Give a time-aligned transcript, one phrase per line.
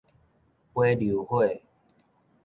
[0.73, 1.61] 尾溜火